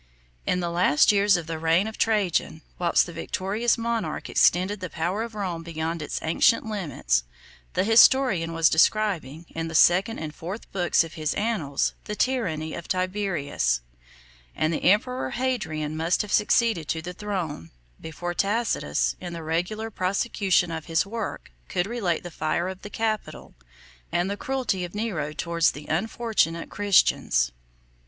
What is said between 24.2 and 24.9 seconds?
the cruelty